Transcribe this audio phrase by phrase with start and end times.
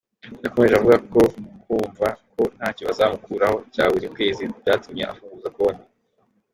[0.43, 1.21] Yakomeje avuga ko
[1.63, 5.85] kumva ko ntacyo bazamukuraho cya buri kwezi byatumye afunguza konti.